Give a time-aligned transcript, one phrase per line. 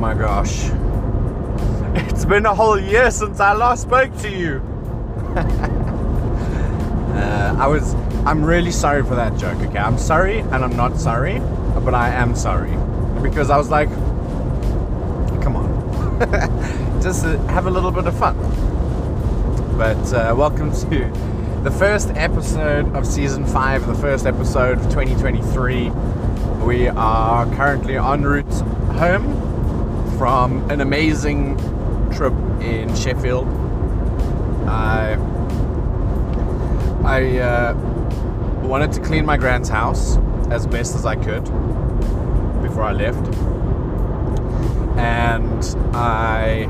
[0.00, 0.70] my gosh.
[2.08, 4.62] It's been a whole year since I last spoke to you.
[5.36, 5.44] uh,
[7.58, 7.92] I was.
[8.24, 9.78] I'm really sorry for that joke, okay?
[9.78, 11.40] I'm sorry and I'm not sorry,
[11.84, 12.70] but I am sorry.
[13.20, 13.90] Because I was like,
[15.42, 15.68] come on.
[17.02, 18.38] Just uh, have a little bit of fun.
[19.76, 25.90] But uh, welcome to the first episode of season 5, the first episode of 2023.
[26.64, 28.50] We are currently en route
[28.96, 29.49] home
[30.20, 31.56] from an amazing
[32.12, 33.48] trip in Sheffield.
[34.68, 35.16] I
[37.02, 37.74] I uh,
[38.62, 40.18] wanted to clean my grand's house
[40.50, 41.44] as best as I could
[42.60, 43.34] before I left,
[44.98, 45.64] and
[45.96, 46.66] I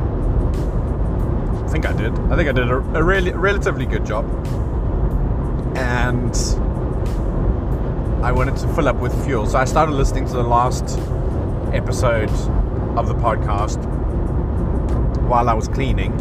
[1.70, 2.16] think I did.
[2.30, 4.27] I think I did a, a really relatively good job,
[5.77, 6.36] and
[8.24, 9.44] I wanted to fill up with fuel.
[9.47, 11.00] So I started listening to the last
[11.75, 12.30] episode
[12.96, 13.84] of the podcast
[15.28, 16.12] while I was cleaning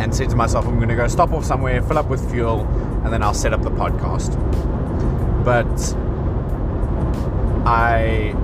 [0.00, 2.62] and said to myself, I'm going to go stop off somewhere, fill up with fuel,
[3.04, 4.34] and then I'll set up the podcast.
[5.44, 5.68] But
[7.64, 8.34] I,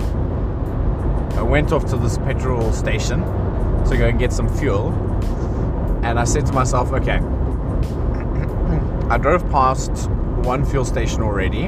[1.37, 3.23] I went off to this petrol station
[3.87, 4.93] to go and get some fuel,
[6.05, 7.19] and I said to myself, okay,
[9.11, 10.09] I drove past
[10.45, 11.65] one fuel station already,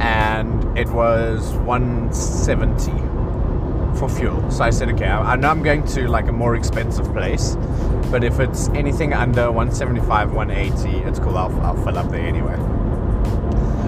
[0.00, 3.13] and it was 170
[4.08, 4.50] for fuel.
[4.50, 7.56] So I said, okay, I know I'm going to like a more expensive place,
[8.10, 11.36] but if it's anything under 175, 180, it's cool.
[11.36, 12.56] I'll, I'll fill up there anyway.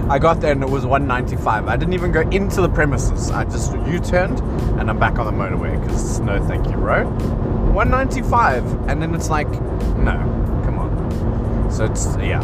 [0.09, 1.69] I got there and it was 195.
[1.69, 3.31] I didn't even go into the premises.
[3.31, 4.39] I just U-turned
[4.79, 7.05] and I'm back on the motorway because no, thank you, bro.
[7.05, 9.51] 195, and then it's like,
[9.99, 10.17] no,
[10.65, 11.71] come on.
[11.71, 12.41] So it's yeah.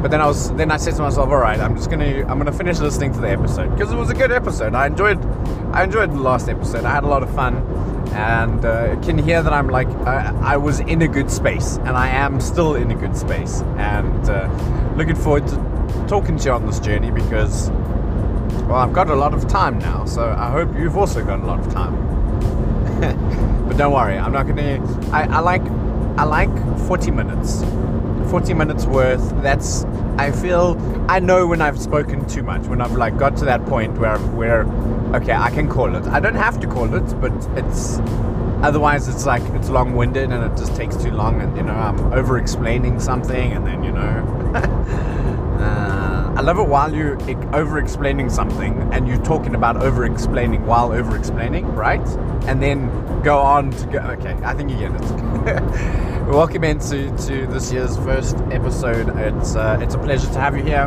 [0.00, 2.38] But then I was then I said to myself, all right, I'm just gonna I'm
[2.38, 4.74] gonna finish listening to the episode because it was a good episode.
[4.74, 5.18] I enjoyed
[5.72, 6.84] I enjoyed the last episode.
[6.84, 7.56] I had a lot of fun,
[8.12, 11.90] and uh, can hear that I'm like I, I, was in a good space, and
[11.90, 14.48] I am still in a good space, and uh,
[14.96, 17.70] looking forward to talking to you on this journey because
[18.68, 21.44] well I've got a lot of time now, so I hope you've also got a
[21.44, 21.96] lot of time.
[23.68, 24.78] but don't worry, I'm not gonna.
[25.12, 25.62] I, I like
[26.18, 26.50] I like
[26.86, 27.62] 40 minutes.
[28.28, 29.30] 40 minutes worth.
[29.42, 29.84] That's
[30.18, 30.76] I feel
[31.08, 34.18] I know when I've spoken too much, when I've like got to that point where
[34.18, 34.64] where
[35.14, 36.04] okay, I can call it.
[36.06, 37.98] I don't have to call it, but it's
[38.62, 42.12] otherwise it's like it's long-winded and it just takes too long and you know I'm
[42.12, 44.00] over explaining something and then you know
[45.60, 47.16] uh, I love it while you're
[47.54, 52.04] over explaining something and you're talking about over explaining while over explaining right
[52.46, 57.46] and then go on to go okay I think you get it welcome into to
[57.46, 59.16] this year's first episode.
[59.18, 60.84] It's uh, it's a pleasure to have you here,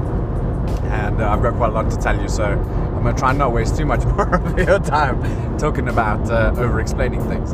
[0.92, 2.30] and uh, I've got quite a lot to tell you.
[2.30, 6.30] So I'm gonna try and not waste too much more of your time talking about
[6.30, 7.54] uh, over explaining things.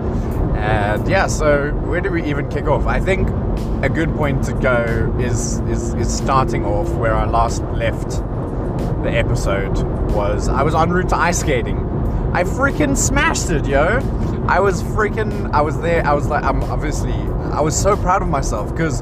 [0.58, 2.86] And yeah, so where do we even kick off?
[2.88, 3.30] I think
[3.84, 8.10] a good point to go is is is starting off where I last left
[9.04, 9.78] the episode
[10.12, 11.87] was I was en route to ice skating.
[12.38, 13.98] I freaking smashed it, yo.
[14.48, 18.22] I was freaking, I was there, I was like, I'm obviously, I was so proud
[18.22, 19.02] of myself because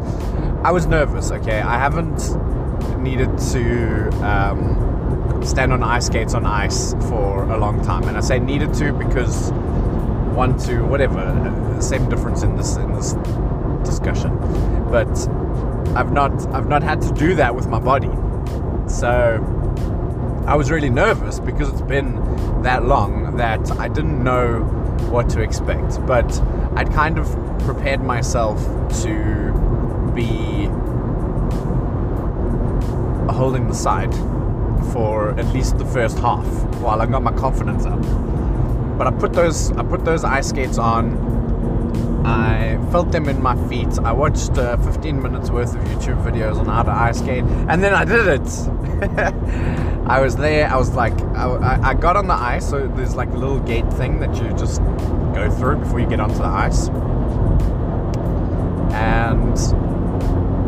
[0.63, 1.59] I was nervous, okay?
[1.59, 2.17] I haven't
[3.01, 8.05] needed to um, stand on ice skates on ice for a long time.
[8.05, 9.51] And I say needed to because
[10.31, 11.19] one, two, whatever,
[11.81, 13.15] same difference in this, in this
[13.83, 14.33] discussion.
[14.89, 15.11] But
[15.93, 18.11] I've not, I've not had to do that with my body.
[18.87, 19.43] So
[20.47, 24.61] I was really nervous because it's been that long that I didn't know
[25.09, 26.05] what to expect.
[26.05, 26.41] But
[26.75, 27.27] I'd kind of
[27.59, 28.59] prepared myself
[29.03, 29.51] to
[30.13, 30.65] be
[33.31, 34.13] holding the side
[34.93, 36.45] for at least the first half
[36.79, 38.01] while I got my confidence up.
[38.97, 41.35] But I put those I put those ice skates on.
[42.25, 43.99] I felt them in my feet.
[43.99, 47.83] I watched uh, 15 minutes worth of YouTube videos on how to ice skate, and
[47.83, 48.49] then I did it.
[50.07, 50.67] I was there.
[50.67, 52.69] I was like, I, I got on the ice.
[52.69, 54.81] So there's like a little gate thing that you just
[55.33, 56.89] go through before you get onto the ice.
[58.93, 59.57] And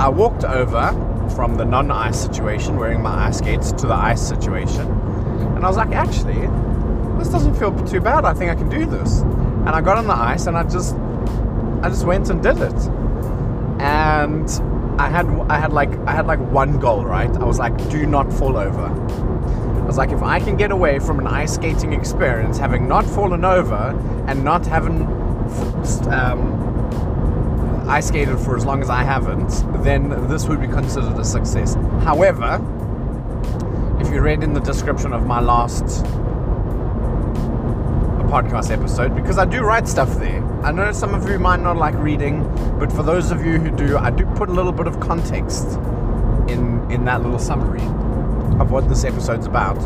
[0.01, 0.91] I walked over
[1.35, 4.87] from the non-ice situation, wearing my ice skates, to the ice situation.
[5.55, 6.47] And I was like, actually,
[7.17, 8.25] this doesn't feel too bad.
[8.25, 9.21] I think I can do this.
[9.21, 10.95] And I got on the ice and I just,
[11.87, 12.75] I just went and did it.
[13.79, 14.49] And
[14.99, 17.29] I had I had like I had like one goal, right?
[17.29, 18.87] I was like, do not fall over.
[18.87, 23.05] I was like, if I can get away from an ice skating experience, having not
[23.05, 23.97] fallen over
[24.27, 25.03] and not having
[26.09, 29.47] um, ice skated for as long as I haven't,
[29.81, 31.75] then this would be considered a success.
[32.03, 32.55] However,
[34.01, 36.05] if you read in the description of my last
[38.27, 40.43] podcast episode because I do write stuff there.
[40.63, 42.43] I know some of you might not like reading,
[42.77, 45.65] but for those of you who do, I do put a little bit of context
[46.49, 47.81] in in that little summary
[48.59, 49.77] of what this episode's about.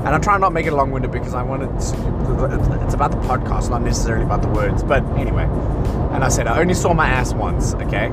[0.00, 1.66] And I try not make it long-winded because I want it.
[1.66, 4.82] To, it's about the podcast, not necessarily about the words.
[4.82, 5.44] But anyway,
[6.12, 7.74] and I said I only saw my ass once.
[7.74, 8.10] Okay,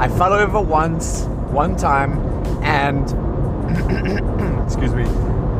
[0.00, 1.22] I fell over once,
[1.52, 2.18] one time,
[2.64, 3.04] and
[4.66, 5.04] excuse me,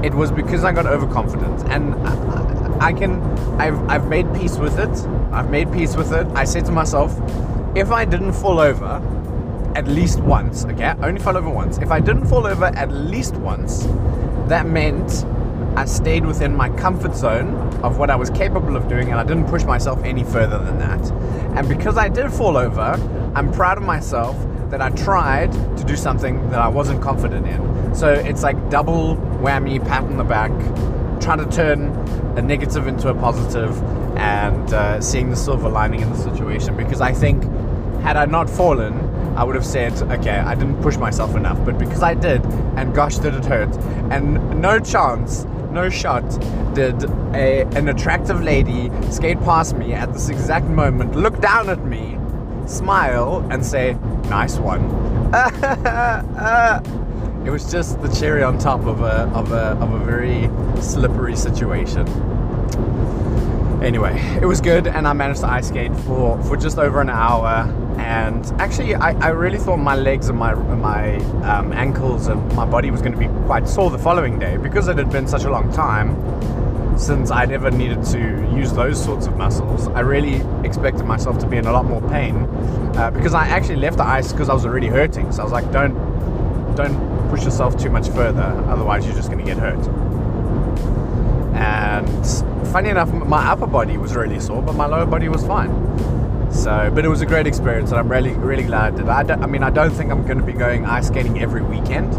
[0.05, 2.48] it was because I got overconfident, and I,
[2.81, 3.21] I can,
[3.61, 4.89] I've, I've made peace with it.
[5.33, 6.27] I've made peace with it.
[6.29, 7.13] I said to myself,
[7.77, 9.03] if I didn't fall over
[9.75, 11.79] at least once, okay, I only fell over once.
[11.79, 13.85] If I didn't fall over at least once,
[14.49, 15.25] that meant
[15.77, 17.55] I stayed within my comfort zone
[17.85, 20.79] of what I was capable of doing and I didn't push myself any further than
[20.79, 21.11] that.
[21.57, 22.97] And because I did fall over,
[23.35, 24.37] I'm proud of myself
[24.71, 27.95] that I tried to do something that I wasn't confident in.
[27.95, 30.51] So it's like double whammy, pat on the back,
[31.21, 31.93] trying to turn
[32.37, 33.81] a negative into a positive
[34.17, 36.77] and uh, seeing the silver lining in the situation.
[36.77, 37.43] Because I think,
[38.03, 38.95] had I not fallen,
[39.37, 41.65] I would have said, okay, I didn't push myself enough.
[41.65, 42.45] But because I did,
[42.77, 43.75] and gosh, did it hurt.
[44.11, 46.25] And no chance no shot
[46.75, 47.05] did
[47.35, 52.19] a, an attractive lady skate past me at this exact moment, look down at me,
[52.67, 53.95] smile, and say,
[54.29, 54.83] nice one.
[57.49, 60.51] it was just the cherry on top of a, of a, of a very
[60.83, 62.07] slippery situation.
[63.83, 67.09] Anyway, it was good, and I managed to ice skate for, for just over an
[67.09, 67.65] hour
[67.97, 72.65] and actually I, I really thought my legs and my my um, ankles and my
[72.65, 75.45] body was going to be quite sore the following day because it had been such
[75.45, 76.17] a long time
[76.99, 78.19] since I'd ever needed to
[78.55, 79.89] use those sorts of muscles.
[79.89, 82.37] I really expected myself to be in a lot more pain
[82.97, 85.33] uh, because I actually left the ice because I was already hurting.
[85.33, 85.95] So I was like, don't
[86.77, 89.79] don't push yourself too much further, otherwise you're just going to get hurt.
[91.55, 95.71] And funny enough, my upper body was really sore, but my lower body was fine.
[96.53, 99.35] So, but it was a great experience, and I'm really, really glad that I.
[99.35, 102.11] I mean, I don't think I'm going to be going ice skating every weekend,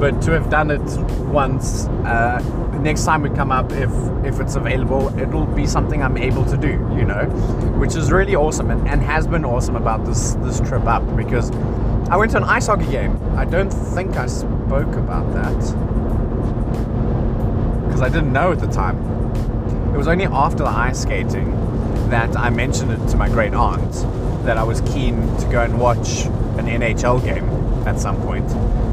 [0.00, 0.80] but to have done it
[1.28, 2.40] once, uh,
[2.80, 3.90] next time we come up, if
[4.24, 6.70] if it's available, it'll be something I'm able to do.
[6.96, 7.24] You know,
[7.78, 11.50] which is really awesome, and, and has been awesome about this this trip up because
[12.08, 13.18] I went to an ice hockey game.
[13.34, 15.58] I don't think I spoke about that
[17.84, 18.96] because I didn't know at the time.
[19.92, 21.50] It was only after the ice skating
[22.10, 23.92] that I mentioned it to my great aunt
[24.44, 26.26] that I was keen to go and watch
[26.58, 27.48] an NHL game
[27.88, 28.48] at some point.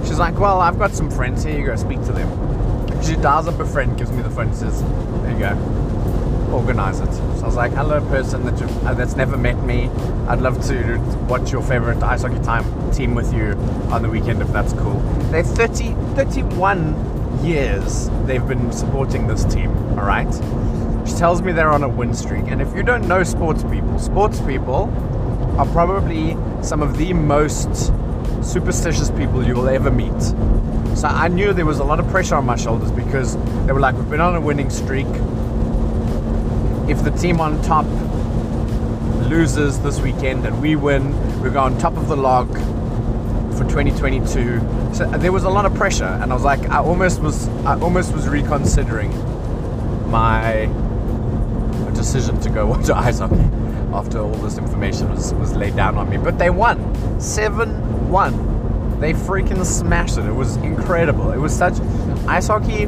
[0.08, 3.04] She's like, Well, I've got some friends here, you go speak to them.
[3.04, 7.13] She dials up a friend, gives me the phone, says, There you go, organize it.
[7.54, 9.88] Was like, Hello, person that uh, that's never met me.
[10.28, 10.98] I'd love to
[11.30, 13.52] watch your favorite ice hockey time team with you
[13.92, 15.00] on the weekend if that's cool.
[15.30, 19.70] They're 30, 31 years they've been supporting this team,
[20.00, 20.34] all right?
[21.08, 22.46] She tells me they're on a win streak.
[22.48, 24.92] And if you don't know sports people, sports people
[25.60, 27.94] are probably some of the most
[28.42, 30.20] superstitious people you will ever meet.
[30.98, 33.36] So I knew there was a lot of pressure on my shoulders because
[33.68, 35.06] they were like, we've been on a winning streak.
[36.88, 37.86] If the team on top
[39.30, 42.52] loses this weekend and we win, we go on top of the log
[43.54, 44.60] for 2022.
[44.94, 47.48] So uh, there was a lot of pressure, and I was like, I almost was,
[47.66, 49.12] I almost was reconsidering
[50.12, 50.70] my
[51.94, 53.50] decision to go watch ice hockey
[53.94, 56.18] after all this information was, was laid down on me.
[56.18, 59.00] But they won 7 1.
[59.00, 60.26] They freaking smashed it.
[60.26, 61.32] It was incredible.
[61.32, 61.80] It was such
[62.28, 62.88] ice hockey.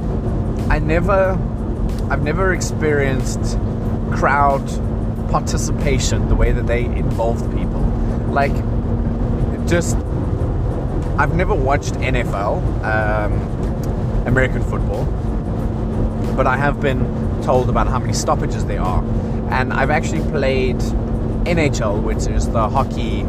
[0.70, 1.32] I never,
[2.10, 3.58] I've never experienced
[4.16, 4.66] crowd
[5.30, 7.82] participation the way that they involved people.
[8.30, 8.54] Like,
[9.68, 9.98] just,
[11.18, 13.34] I've never watched NFL, um,
[14.28, 15.06] American football,
[16.36, 17.00] but I have been
[17.44, 19.04] told about how many stoppages there are.
[19.52, 20.78] And I've actually played
[21.46, 23.24] NHL, which is the hockey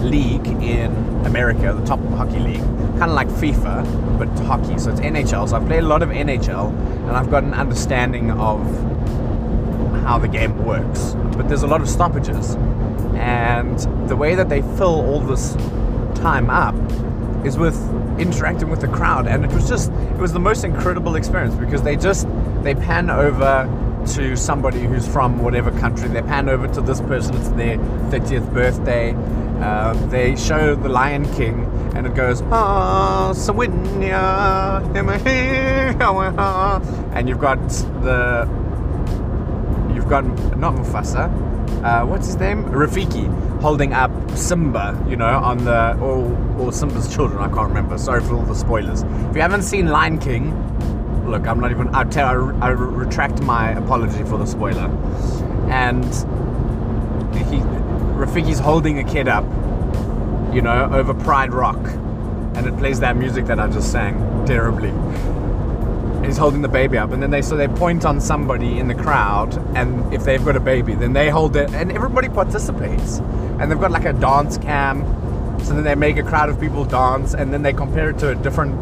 [0.00, 0.90] league in
[1.24, 2.62] America, the top hockey league,
[2.98, 4.78] kind of like FIFA, but hockey.
[4.78, 5.48] So it's NHL.
[5.48, 6.68] So I've played a lot of NHL,
[7.08, 8.60] and I've got an understanding of
[10.02, 11.14] how the game works.
[11.36, 12.54] But there's a lot of stoppages,
[13.14, 13.78] and
[14.08, 15.54] the way that they fill all this
[16.16, 16.74] time up
[17.44, 17.76] is with
[18.18, 21.82] interacting with the crowd, and it was just it was the most incredible experience because
[21.82, 22.26] they just
[22.62, 23.68] they pan over
[24.06, 26.08] to somebody who's from whatever country.
[26.08, 29.14] They pan over to this person, it's their 30th birthday.
[29.60, 34.82] Uh, they show The Lion King, and it goes, ah, Sawinya,
[37.14, 37.60] and you've got
[38.02, 38.48] the,
[40.02, 40.24] you've got
[40.58, 41.30] not Mufasa,
[41.84, 43.26] uh, what's his name, Rafiki,
[43.60, 46.26] holding up Simba, you know, on the or
[46.58, 47.40] or Simba's children.
[47.40, 47.98] I can't remember.
[47.98, 49.02] Sorry for all the spoilers.
[49.02, 50.50] If you haven't seen Lion King,
[51.28, 51.94] look, I'm not even.
[51.94, 52.26] I tell.
[52.26, 54.90] I, I retract my apology for the spoiler.
[55.70, 56.04] And
[57.34, 57.58] he,
[58.18, 59.44] Rafiki's holding a kid up,
[60.52, 61.78] you know, over Pride Rock,
[62.54, 64.90] and it plays that music that I just sang terribly.
[66.24, 68.94] He's holding the baby up, and then they so they point on somebody in the
[68.94, 73.18] crowd, and if they've got a baby, then they hold it, and everybody participates,
[73.58, 75.04] and they've got like a dance cam.
[75.64, 78.30] So then they make a crowd of people dance, and then they compare it to
[78.30, 78.74] a different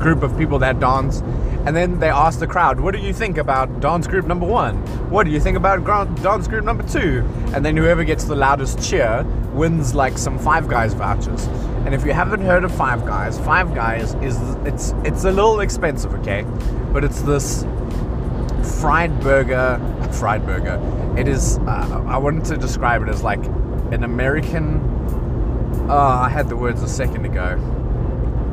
[0.00, 1.22] group of people that dance.
[1.66, 4.76] And then they ask the crowd, what do you think about dance group number one?
[5.10, 5.84] What do you think about
[6.22, 7.28] dance group number two?
[7.52, 11.46] And then whoever gets the loudest cheer wins like some Five Guys vouchers.
[11.84, 15.58] And if you haven't heard of Five Guys, Five Guys is it's it's a little
[15.58, 16.46] expensive, okay?
[16.92, 17.64] But it's this
[18.80, 19.80] fried burger,
[20.12, 20.80] fried burger.
[21.18, 21.58] It is.
[21.58, 23.44] Uh, I wanted to describe it as like
[23.90, 24.80] an American.
[25.90, 27.58] Oh, I had the words a second ago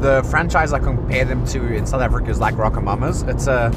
[0.04, 3.28] the franchise I compare them to in South Africa is like RocoMamas.
[3.30, 3.72] It's a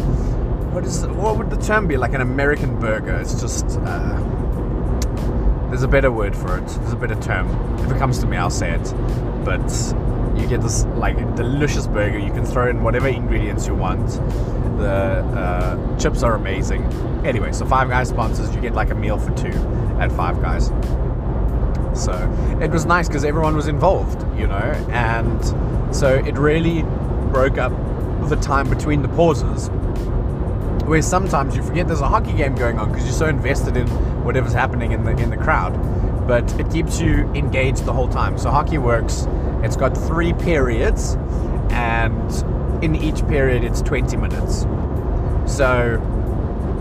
[0.75, 1.97] what is what would the term be?
[1.97, 3.15] Like an American burger.
[3.15, 6.67] It's just uh, there's a better word for it.
[6.67, 7.49] There's a better term.
[7.79, 8.93] If it comes to me, I'll say it.
[9.45, 9.71] But
[10.37, 12.19] you get this like delicious burger.
[12.19, 14.09] You can throw in whatever ingredients you want.
[14.79, 16.83] The uh, chips are amazing.
[17.25, 18.53] Anyway, so Five Guys sponsors.
[18.53, 19.57] You get like a meal for two
[20.01, 20.73] at Five Guys.
[21.95, 22.13] So
[22.61, 25.41] it was nice because everyone was involved, you know, and
[25.93, 26.83] so it really
[27.33, 27.73] broke up
[28.29, 29.69] the time between the pauses.
[30.87, 33.87] Where sometimes you forget there's a hockey game going on because you're so invested in
[34.25, 35.75] whatever's happening in the in the crowd,
[36.27, 38.39] but it keeps you engaged the whole time.
[38.39, 39.27] So hockey works.
[39.63, 41.17] It's got three periods,
[41.71, 44.67] and in each period it's 20 minutes.
[45.47, 46.01] So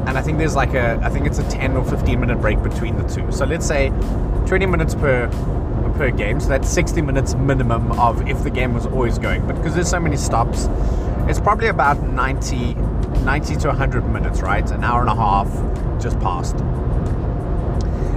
[0.08, 2.62] and I think there's like a I think it's a 10 or 15 minute break
[2.62, 3.32] between the two.
[3.32, 3.90] So let's say
[4.46, 5.30] 20 minutes per
[5.98, 9.46] per game, so that's 60 minutes minimum of if the game was always going.
[9.48, 10.68] But because there's so many stops,
[11.28, 12.76] it's probably about 90
[13.26, 14.70] 90 to 100 minutes, right?
[14.70, 15.48] An hour and a half
[16.02, 16.58] just passed.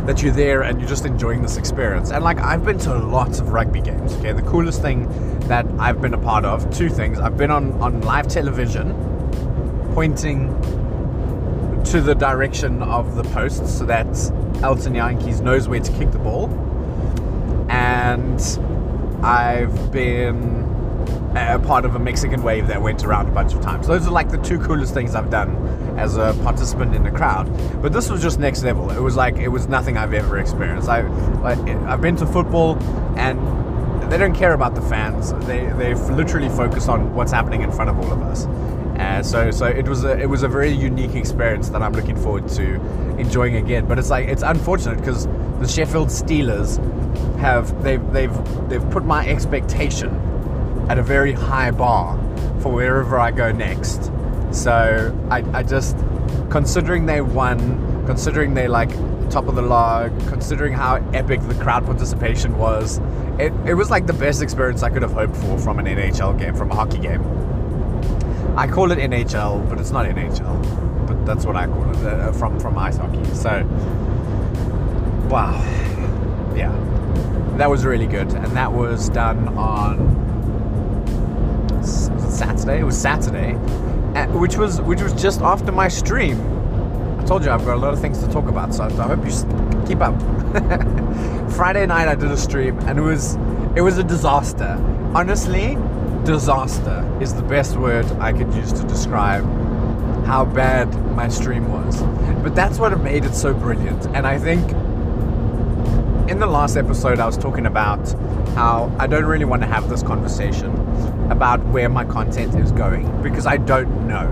[0.06, 2.10] That you're there and you're just enjoying this experience.
[2.10, 4.14] And like I've been to lots of rugby games.
[4.16, 5.08] Okay, the coolest thing
[5.48, 7.18] that I've been a part of, two things.
[7.18, 8.92] I've been on on live television,
[9.94, 10.52] pointing
[11.90, 14.06] to the direction of the posts so that
[14.62, 16.50] Elton Jantjies knows where to kick the ball.
[17.70, 18.38] And
[19.24, 20.58] I've been
[21.34, 23.86] a part of a Mexican wave that went around a bunch of times.
[23.86, 25.56] Those are like the two coolest things I've done
[25.98, 27.46] as a participant in the crowd.
[27.80, 28.90] But this was just next level.
[28.90, 30.90] It was like it was nothing I've ever experienced.
[30.90, 31.00] I,
[31.42, 31.54] I
[31.88, 32.76] have been to football
[33.16, 33.38] and
[34.12, 35.32] they don't care about the fans.
[35.46, 38.46] They they literally focus on what's happening in front of all of us.
[38.98, 42.16] And so so it was a it was a very unique experience that I'm looking
[42.16, 42.74] forward to
[43.18, 43.86] enjoying again.
[43.86, 45.26] But it's like it's unfortunate because
[45.60, 46.78] the Sheffield Steelers
[47.38, 50.10] have they've they've they've put my expectation
[50.88, 52.16] at a very high bar
[52.60, 54.10] for wherever I go next.
[54.50, 55.96] So I, I just
[56.50, 58.90] considering they won, considering they like
[59.30, 62.98] top of the log, considering how epic the crowd participation was,
[63.38, 66.38] it, it was like the best experience I could have hoped for from an NHL
[66.38, 67.22] game, from a hockey game.
[68.58, 71.06] I call it NHL, but it's not NHL.
[71.06, 73.24] But that's what I call it uh, from from ice hockey.
[73.26, 73.64] So,
[75.30, 75.54] wow,
[76.56, 76.72] yeah,
[77.56, 79.94] that was really good, and that was done on
[81.84, 82.80] Saturday.
[82.80, 83.52] It was Saturday,
[84.36, 86.40] which was which was just after my stream.
[87.20, 89.24] I told you I've got a lot of things to talk about, so I hope
[89.24, 89.30] you
[89.86, 90.20] keep up.
[91.52, 93.36] Friday night I did a stream, and it was
[93.76, 94.76] it was a disaster.
[95.14, 95.78] Honestly,
[96.28, 99.44] disaster is the best word I could use to describe
[100.26, 102.02] how bad my stream was.
[102.42, 104.04] But that's what made it so brilliant.
[104.08, 104.70] And I think
[106.30, 108.12] in the last episode, I was talking about
[108.54, 110.70] how I don't really want to have this conversation
[111.30, 114.28] about where my content is going because I don't know.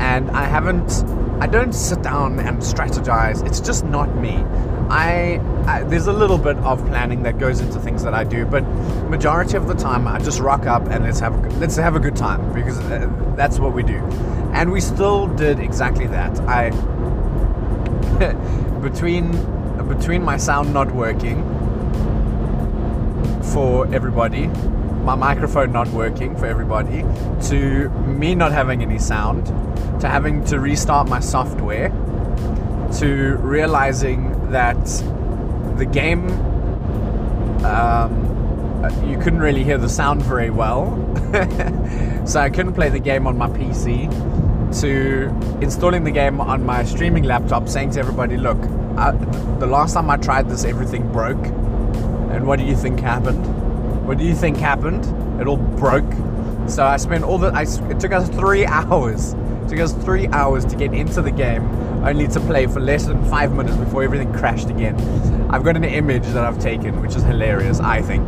[0.00, 1.04] And I haven't,
[1.40, 3.46] I don't sit down and strategize.
[3.46, 4.44] It's just not me.
[4.88, 8.44] I, I, there's a little bit of planning that goes into things that I do,
[8.46, 8.60] but
[9.08, 12.00] majority of the time I just rock up and let's have a, let's have a
[12.00, 13.98] good time because uh, that's what we do,
[14.52, 16.38] and we still did exactly that.
[16.40, 16.70] I
[18.80, 19.32] between
[19.88, 21.42] between my sound not working
[23.52, 27.04] for everybody, my microphone not working for everybody,
[27.48, 29.46] to me not having any sound,
[30.00, 31.90] to having to restart my software,
[32.98, 34.76] to realizing that
[35.76, 36.28] the game
[37.64, 38.22] um,
[39.04, 41.02] you couldn't really hear the sound very well.
[42.26, 44.10] So i couldn't play the game on my pc
[44.80, 45.28] to
[45.62, 48.58] installing the game on my streaming laptop saying to everybody look
[48.96, 49.12] I,
[49.60, 51.44] the last time i tried this everything broke.
[52.32, 53.46] And what do you think happened?
[54.06, 55.04] What do you think happened?
[55.40, 56.12] It all broke.
[56.68, 57.48] So I spent all the.
[57.48, 59.34] I, it took us three hours.
[59.34, 61.62] It took us three hours to get into the game,
[62.06, 64.94] only to play for less than five minutes before everything crashed again.
[65.50, 67.80] I've got an image that I've taken, which is hilarious.
[67.80, 68.24] I think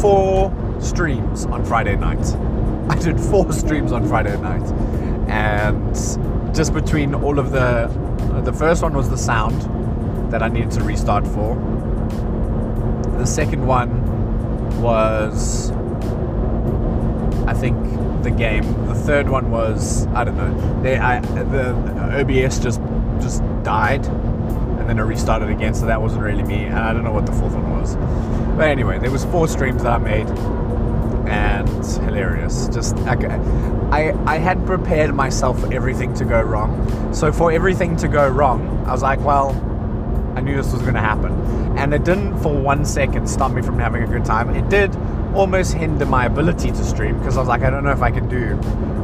[0.00, 2.24] four streams on Friday night.
[2.88, 4.62] I did four streams on Friday night,
[5.28, 5.94] and
[6.54, 7.88] just between all of the,
[8.44, 9.60] the first one was the sound
[10.32, 11.56] that I needed to restart for.
[13.18, 15.70] The second one was
[17.46, 17.76] I think
[18.22, 18.64] the game.
[18.86, 20.82] The third one was I don't know.
[20.82, 21.74] They I the
[22.20, 22.80] OBS just
[23.20, 25.74] just died, and then it restarted again.
[25.74, 27.96] So that wasn't really me, and I don't know what the fourth one was.
[28.56, 30.28] But anyway, there was four streams that I made,
[31.28, 31.68] and
[32.04, 32.68] hilarious.
[32.68, 33.14] Just I
[33.92, 37.14] I, I had prepared myself for everything to go wrong.
[37.14, 39.52] So for everything to go wrong, I was like, well,
[40.42, 41.32] knew this was going to happen,
[41.78, 44.50] and it didn't for one second stop me from having a good time.
[44.54, 44.94] It did
[45.34, 48.10] almost hinder my ability to stream because I was like, I don't know if I
[48.10, 48.60] can do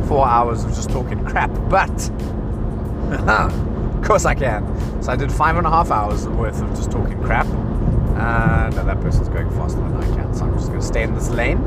[0.07, 1.91] four hours of just talking crap, but
[3.29, 5.03] of course I can.
[5.03, 7.47] So I did five and a half hours worth of just talking crap.
[7.47, 11.03] Uh, and that person's going faster than I can, so I'm just going to stay
[11.05, 11.59] in this lane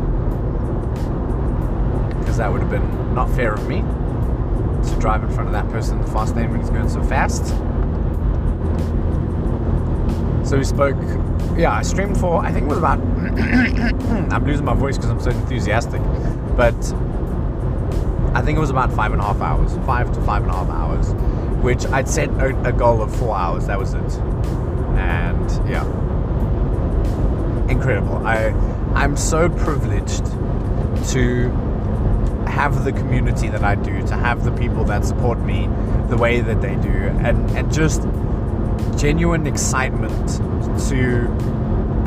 [2.20, 5.68] because that would have been not fair of me to drive in front of that
[5.70, 7.54] person the fast lane when he's going so fast.
[10.52, 10.98] So we spoke,
[11.58, 13.00] yeah, I streamed for, I think it was about,
[14.34, 16.02] I'm losing my voice because I'm so enthusiastic,
[16.58, 16.76] but
[18.36, 20.54] I think it was about five and a half hours, five to five and a
[20.54, 21.14] half hours,
[21.64, 24.02] which I'd set a, a goal of four hours, that was it.
[25.00, 25.86] And yeah,
[27.70, 28.18] incredible.
[28.28, 28.48] I,
[28.94, 30.26] I'm so privileged
[31.12, 31.50] to
[32.46, 35.70] have the community that I do, to have the people that support me
[36.10, 38.02] the way that they do, and, and just
[38.98, 40.28] genuine excitement
[40.90, 41.28] to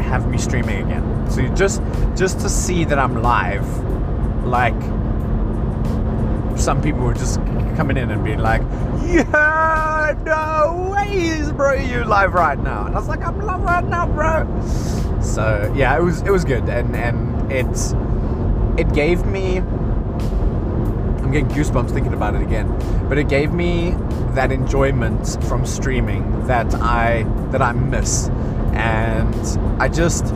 [0.03, 1.31] have me streaming again.
[1.31, 1.83] So just
[2.17, 3.67] just to see that I'm live,
[4.45, 4.81] like
[6.59, 7.41] some people were just
[7.77, 8.63] coming in and being like,
[9.05, 13.85] "Yeah, no ways, bro, you live right now." And I was like, "I'm live right
[13.85, 14.47] now, bro."
[15.21, 17.95] So yeah, it was it was good, and and it's
[18.77, 19.63] it gave me.
[21.25, 22.69] I'm getting goosebumps thinking about it again,
[23.09, 23.95] but it gave me
[24.35, 28.29] that enjoyment from streaming that I that I miss,
[28.75, 29.35] and
[29.81, 30.27] I just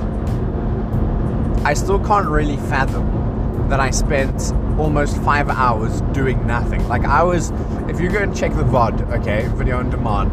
[1.67, 6.89] I still can't really fathom that I spent almost five hours doing nothing.
[6.89, 7.51] Like I was,
[7.89, 10.33] if you go and check the VOD, okay, video on demand.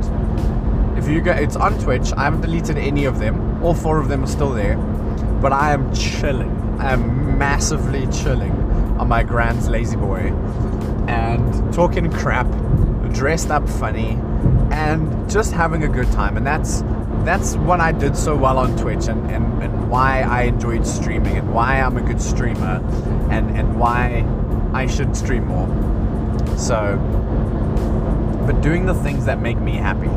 [0.97, 2.13] If you go, it's on Twitch.
[2.13, 3.61] I haven't deleted any of them.
[3.61, 4.77] All four of them are still there,
[5.41, 6.77] but I am chilling.
[6.79, 8.64] I am massively chilling
[8.97, 10.33] on my Grand's lazy boy
[11.07, 12.47] and talking crap
[13.15, 14.19] dressed up funny,
[14.71, 16.37] and just having a good time.
[16.37, 16.83] And that's
[17.23, 21.37] that's what I did so well on Twitch and, and, and why I enjoyed streaming
[21.37, 22.83] and why I'm a good streamer
[23.31, 24.23] and, and why
[24.73, 25.67] I should stream more.
[26.55, 26.97] So,
[28.45, 30.09] but doing the things that make me happy.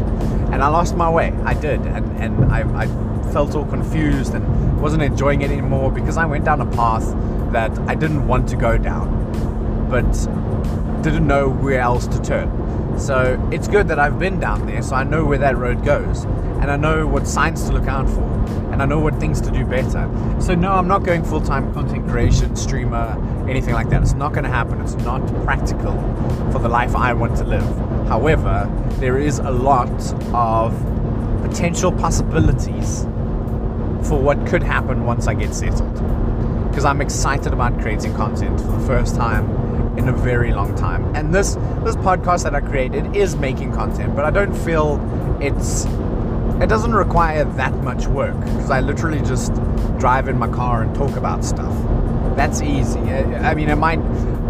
[0.53, 1.33] And I lost my way.
[1.45, 1.81] I did.
[1.81, 2.87] And, and I, I
[3.33, 7.09] felt all confused and wasn't enjoying it anymore because I went down a path
[7.53, 10.11] that I didn't want to go down, but
[11.03, 12.99] didn't know where else to turn.
[12.99, 16.25] So it's good that I've been down there, so I know where that road goes,
[16.25, 18.25] and I know what signs to look out for,
[18.73, 20.11] and I know what things to do better.
[20.41, 23.17] So no, I'm not going full-time content creation, streamer,
[23.49, 24.03] anything like that.
[24.03, 24.81] It's not going to happen.
[24.81, 25.95] It's not practical
[26.51, 27.65] for the life I want to live.
[28.09, 29.89] However, there is a lot
[30.35, 30.75] of
[31.43, 33.05] potential possibilities
[34.03, 35.97] for what could happen once I get settled.
[36.79, 41.13] Because I'm excited about creating content for the first time in a very long time.
[41.17, 45.01] And this this podcast that I created is making content, but I don't feel
[45.43, 45.87] it's
[46.63, 49.53] it doesn't require that much work because I literally just
[49.99, 51.75] drive in my car and talk about stuff.
[52.37, 53.01] That's easy.
[53.01, 53.99] I mean, it might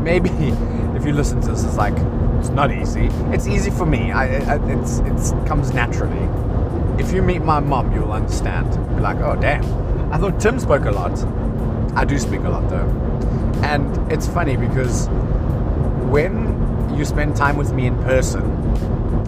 [0.04, 0.28] maybe
[0.98, 1.96] if you listen to this, it's like
[2.40, 3.06] it's not easy.
[3.32, 4.12] It's easy for me.
[4.12, 6.28] I, I it's it's comes naturally.
[7.02, 8.70] If you meet my mom, you'll understand.
[8.96, 9.64] Be like, oh damn.
[10.12, 11.16] I thought Tim spoke a lot.
[11.98, 12.88] I do speak a lot though.
[13.64, 15.08] And it's funny because
[16.08, 18.44] when you spend time with me in person,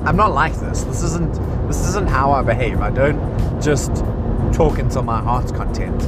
[0.06, 0.84] I'm not like this.
[0.84, 1.34] This isn't
[1.66, 2.80] this isn't how I behave.
[2.80, 3.92] I don't just
[4.52, 5.98] talk until my heart's content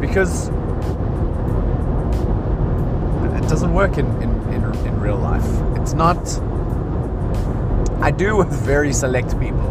[0.00, 0.46] because
[3.36, 5.44] it doesn't work in, in, in, in real life.
[5.80, 6.22] It's not.
[8.00, 9.70] I do with very select people.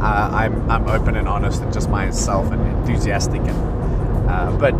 [0.00, 4.72] Uh, I'm I'm open and honest and just myself and enthusiastic and uh, but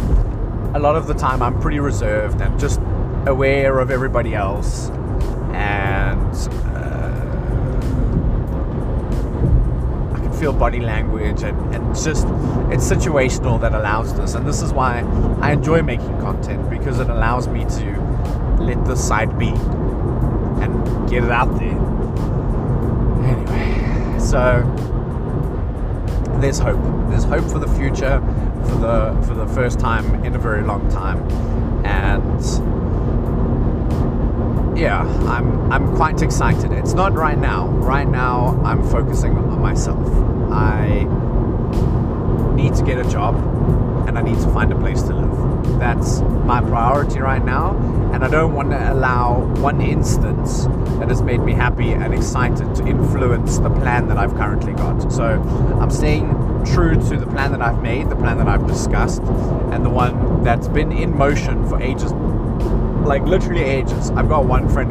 [0.74, 2.80] a lot of the time I'm pretty reserved and just
[3.26, 4.90] aware of everybody else
[5.54, 6.34] and
[6.74, 7.30] uh,
[10.14, 12.26] I can feel body language and, and just
[12.72, 14.34] it's situational that allows this.
[14.34, 15.02] And this is why
[15.40, 18.00] i enjoy making content because it allows me to
[18.58, 19.50] let the side be
[20.60, 21.78] and get it out there.
[23.24, 24.62] Anyway so
[26.40, 26.82] there's hope.
[27.10, 28.20] There's hope for the future
[28.64, 31.18] for the for the first time in a very long time
[31.84, 32.40] and
[34.76, 36.72] yeah, I'm I'm quite excited.
[36.72, 37.68] It's not right now.
[37.68, 40.06] Right now, I'm focusing on myself.
[40.50, 41.04] I
[42.54, 43.36] need to get a job,
[44.08, 45.78] and I need to find a place to live.
[45.78, 47.76] That's my priority right now,
[48.12, 50.64] and I don't want to allow one instance
[50.98, 55.12] that has made me happy and excited to influence the plan that I've currently got.
[55.12, 55.24] So
[55.80, 56.30] I'm staying
[56.64, 60.42] true to the plan that I've made, the plan that I've discussed, and the one
[60.42, 62.12] that's been in motion for ages
[63.04, 64.10] like literally ages.
[64.10, 64.90] I've got one friend.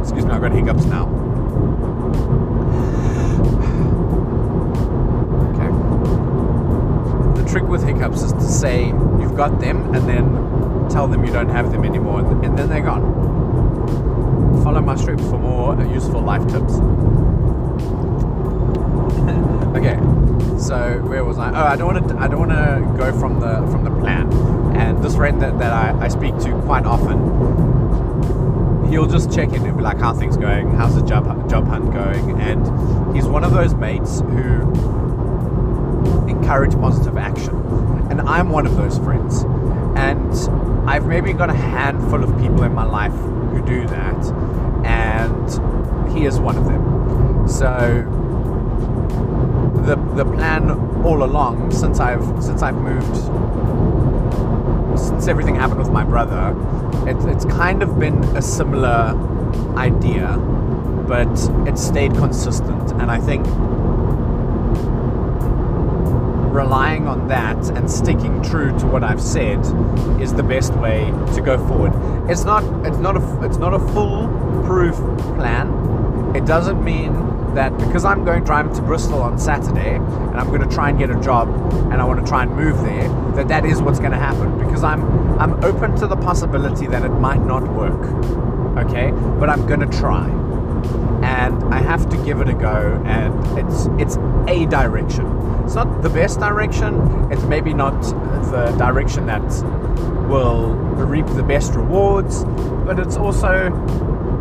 [0.00, 1.06] Excuse me, I've got hiccups now.
[5.52, 5.70] Okay.
[7.42, 11.32] The trick with hiccups is to say you've got them and then tell them you
[11.32, 14.62] don't have them anymore, and then they're gone.
[14.62, 16.78] Follow my script for more useful life tips.
[19.76, 19.96] okay,
[20.58, 21.50] so where was I?
[21.50, 22.16] Oh, I don't want to.
[22.18, 24.30] I don't want to go from the from the plan
[24.76, 27.18] and this friend that, that I, I speak to quite often,
[28.90, 30.70] he'll just check in and be like, how things going?
[30.72, 32.38] How's the job, job hunt going?
[32.40, 34.70] And he's one of those mates who
[36.28, 37.56] encourage positive action.
[38.10, 39.44] And I'm one of those friends.
[39.96, 44.26] And I've maybe got a handful of people in my life who do that.
[44.84, 47.48] And he is one of them.
[47.48, 48.02] So
[49.86, 50.70] the the plan
[51.04, 53.16] all along since I've since I've moved
[54.98, 56.54] since everything happened with my brother,
[57.08, 59.14] it, it's kind of been a similar
[59.76, 60.36] idea,
[61.06, 61.28] but
[61.68, 62.92] it stayed consistent.
[62.92, 63.46] And I think
[66.54, 69.58] relying on that and sticking true to what I've said
[70.20, 71.92] is the best way to go forward.
[72.30, 74.96] It's not it's not a it's not a foolproof
[75.36, 76.34] plan.
[76.34, 77.12] It doesn't mean
[77.56, 80.98] that because I'm going driving to Bristol on Saturday and I'm going to try and
[80.98, 81.48] get a job
[81.90, 84.58] and I want to try and move there, that that is what's going to happen
[84.58, 85.02] because I'm
[85.38, 88.00] I'm open to the possibility that it might not work.
[88.86, 90.28] Okay, but I'm going to try.
[91.22, 94.16] And I have to give it a go and it's it's
[94.48, 95.26] a direction.
[95.64, 97.32] It's not the best direction.
[97.32, 98.00] It's maybe not
[98.52, 99.42] the direction that
[100.28, 102.44] will reap the best rewards,
[102.84, 103.70] but it's also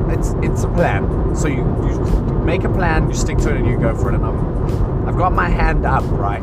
[0.10, 1.36] it's it's a plan.
[1.36, 2.00] So you, you
[2.44, 4.15] make a plan, you stick to it, and you go for it.
[4.15, 6.41] And I'm, I've got my hand up, right?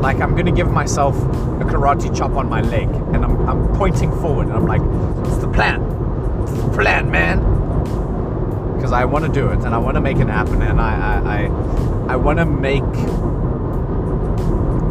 [0.00, 4.12] Like I'm gonna give myself a karate chop on my leg, and I'm, I'm pointing
[4.20, 4.82] forward, and I'm like,
[5.26, 5.82] it's the plan,
[6.42, 7.38] it's the plan, man.
[8.76, 10.94] Because I want to do it, and I want to make it happen, and I
[11.16, 12.84] I, I, I want to make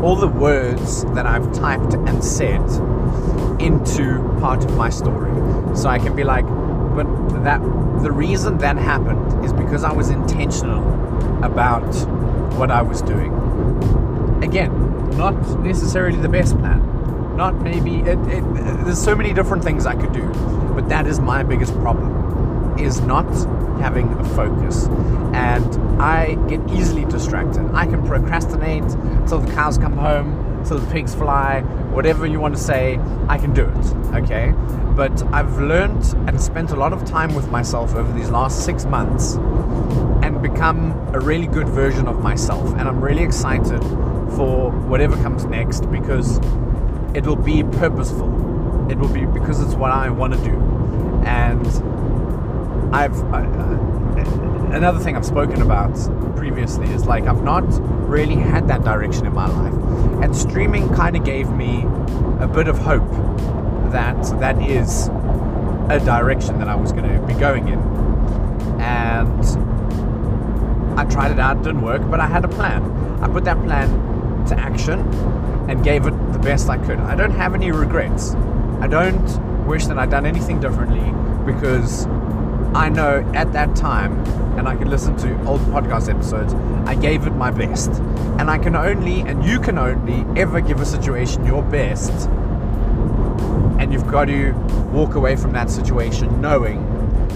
[0.04, 2.62] all the words that I've typed and said
[3.60, 5.32] into part of my story,
[5.76, 6.45] so I can be like,
[6.97, 7.62] but that
[8.01, 10.81] the reason that happened is because I was intentional
[11.43, 11.93] about
[12.57, 13.31] what I was doing.
[14.43, 14.71] Again,
[15.15, 16.81] not necessarily the best plan.
[17.38, 18.43] Not maybe it, it,
[18.83, 20.27] there's so many different things I could do,
[20.73, 23.31] but that is my biggest problem is not
[23.79, 24.88] having a focus.
[25.33, 27.69] And I get easily distracted.
[27.75, 28.89] I can procrastinate
[29.27, 31.62] till the cows come home, till the pigs fly,
[31.97, 33.86] whatever you want to say, I can do it.
[34.21, 34.53] Okay?
[34.97, 38.83] but I've learned and spent a lot of time with myself over these last six
[38.86, 39.36] months
[40.23, 42.67] and become a really good version of myself.
[42.77, 43.79] And I'm really excited
[44.36, 46.39] for whatever comes next because
[47.13, 48.89] it'll be purposeful.
[48.89, 50.55] It will be because it's what I want to do.
[51.27, 51.67] And
[52.91, 53.21] I've.
[53.31, 53.87] Uh,
[54.73, 55.95] another thing I've spoken about
[56.36, 57.65] previously is like I've not
[58.08, 59.73] really had that direction in my life.
[60.23, 61.84] And streaming kind of gave me
[62.39, 63.10] a bit of hope
[63.91, 65.08] that that is
[65.89, 67.80] a direction that I was going to be going in.
[68.80, 69.39] And
[70.99, 72.84] I tried it out, didn't work, but I had a plan.
[73.21, 74.99] I put that plan to action
[75.69, 76.99] and gave it the best I could.
[76.99, 78.34] I don't have any regrets.
[78.80, 81.12] I don't wish that I'd done anything differently
[81.45, 82.06] because
[82.77, 84.23] I know at that time,
[84.57, 86.53] and I can listen to old podcast episodes,
[86.87, 87.89] I gave it my best.
[88.39, 92.29] And I can only, and you can only, ever give a situation your best
[93.79, 94.51] and you've got to
[94.91, 96.83] walk away from that situation knowing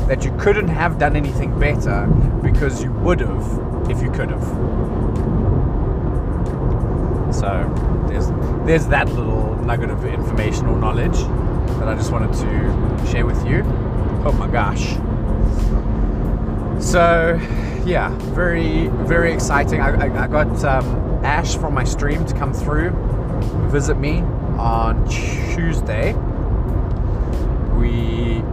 [0.08, 2.08] that you couldn't have done anything better
[2.44, 4.44] because you would have if you could have.
[7.34, 8.28] So there's
[8.66, 11.18] there's that little nugget of information or knowledge
[11.80, 13.64] that I just wanted to share with you.
[14.24, 14.98] Oh my gosh.
[16.82, 17.40] So
[17.86, 19.82] yeah, very very exciting.
[19.82, 22.92] I, I, I got um, Ash from my stream to come through,
[23.70, 24.22] visit me
[24.58, 26.14] on Tuesday.
[27.78, 28.44] We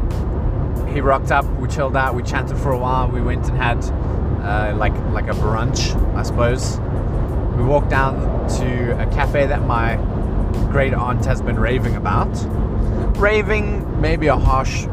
[0.93, 3.09] he rocked up, we chilled out, we chatted for a while.
[3.09, 3.85] We went and had
[4.43, 6.79] uh, like like a brunch, I suppose.
[7.57, 9.97] We walked down to a cafe that my
[10.71, 12.29] great aunt has been raving about.
[13.19, 14.87] Raving, maybe a harsh,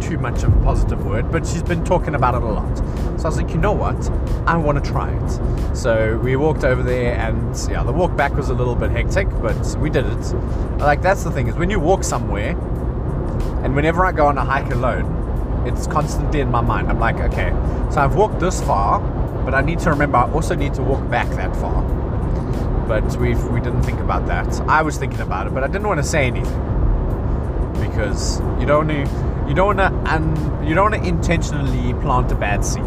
[0.00, 2.76] too much of a positive word, but she's been talking about it a lot.
[3.18, 4.10] So I was like, you know what?
[4.46, 5.76] I want to try it.
[5.76, 9.28] So we walked over there, and yeah, the walk back was a little bit hectic,
[9.40, 10.34] but we did it.
[10.78, 12.50] Like that's the thing is when you walk somewhere,
[13.64, 15.14] and whenever I go on a hike alone,
[15.66, 16.88] it's constantly in my mind.
[16.88, 17.50] I'm like, okay,
[17.90, 19.00] so I've walked this far,
[19.44, 21.82] but I need to remember I also need to walk back that far.
[22.86, 24.60] But we we didn't think about that.
[24.62, 26.78] I was thinking about it, but I didn't want to say anything
[27.80, 29.04] because you don't to
[29.48, 32.84] you don't want to and you don't want to intentionally plant a bad seed.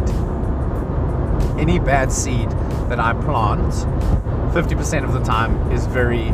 [1.60, 2.50] Any bad seed
[2.90, 3.74] that I plant,
[4.54, 6.30] 50% of the time is very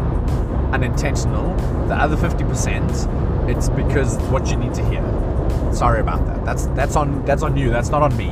[0.74, 1.56] unintentional.
[1.88, 5.04] The other 50%, it's because what you need to hear.
[5.74, 6.44] Sorry about that.
[6.46, 7.70] That's that's on that's on you.
[7.70, 8.32] That's not on me.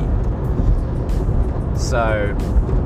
[1.78, 2.36] So,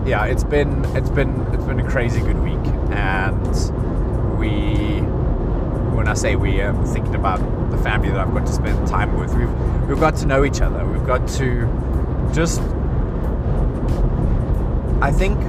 [0.05, 3.47] yeah, it's been it's been it's been a crazy good week, and
[4.39, 4.49] we,
[6.09, 7.37] I say we, I'm thinking about
[7.69, 9.31] the family that I've got to spend time with.
[9.35, 10.83] We've we've got to know each other.
[10.83, 12.61] We've got to just.
[15.01, 15.39] I think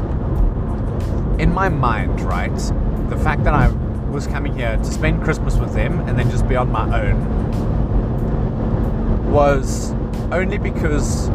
[1.40, 2.54] in my mind, right,
[3.08, 3.68] the fact that I
[4.10, 7.18] was coming here to spend Christmas with them and then just be on my own
[9.32, 9.92] was
[10.30, 11.30] only because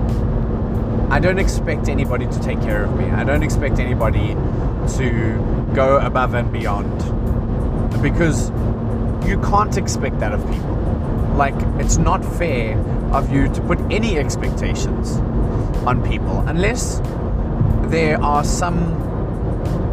[1.10, 3.06] I don't expect anybody to take care of me.
[3.06, 4.36] I don't expect anybody
[4.98, 6.96] to go above and beyond.
[8.04, 8.52] Because
[9.26, 10.76] you can't expect that of people.
[11.36, 12.78] Like, it's not fair
[13.14, 15.18] of you to put any expectations
[15.86, 17.00] on people unless
[17.90, 18.80] there are some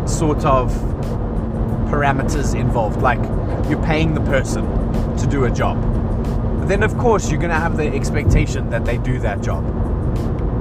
[0.06, 0.72] sort of
[1.90, 3.02] parameters involved.
[3.02, 3.22] Like,
[3.68, 4.64] you're paying the person
[5.18, 5.76] to do a job
[6.72, 9.62] then of course you're going to have the expectation that they do that job.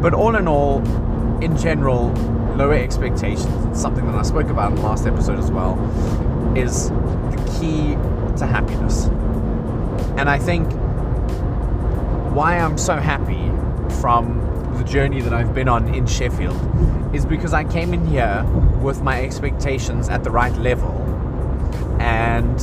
[0.01, 0.79] But all in all,
[1.41, 2.11] in general,
[2.55, 5.77] lower expectations, something that I spoke about in the last episode as well,
[6.57, 7.95] is the key
[8.37, 9.05] to happiness.
[10.17, 10.71] And I think
[12.33, 13.49] why I'm so happy
[14.01, 14.39] from
[14.77, 16.59] the journey that I've been on in Sheffield
[17.13, 18.43] is because I came in here
[18.81, 20.91] with my expectations at the right level
[21.99, 22.57] and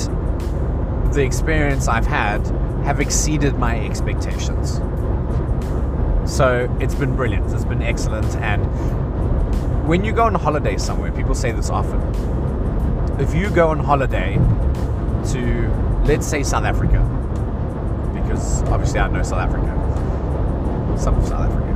[1.15, 2.47] the experience I've had
[2.85, 4.81] have exceeded my expectations.
[6.31, 8.37] So it's been brilliant, it's been excellent.
[8.37, 8.65] And
[9.89, 12.01] when you go on holiday somewhere, people say this often.
[13.19, 14.35] If you go on holiday
[15.33, 15.58] to,
[16.09, 17.01] let's say, South Africa,
[18.14, 21.68] because obviously I know South Africa, some of South Africa,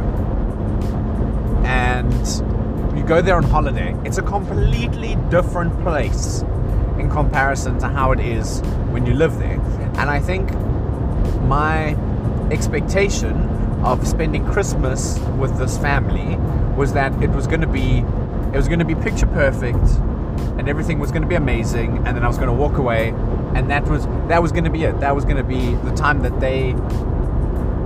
[1.66, 6.40] and you go there on holiday, it's a completely different place
[6.98, 9.60] in comparison to how it is when you live there.
[9.98, 10.50] And I think
[11.42, 11.94] my
[12.50, 13.36] expectation
[13.84, 16.36] of spending Christmas with this family
[16.74, 19.84] was that it was going to be it was going to be picture perfect
[20.58, 23.12] and everything was going to be amazing and then I was going to walk away
[23.54, 25.00] and that was that was going to be it.
[25.00, 26.72] That was going to be the time that they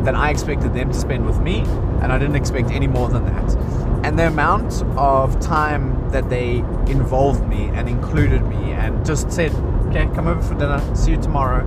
[0.04, 1.60] that I expected them to spend with me
[2.00, 3.56] and I didn't expect any more than that.
[4.04, 9.52] And the amount of time that they involved me and included me and just said
[9.88, 10.80] okay come over for dinner.
[10.94, 11.64] See you tomorrow.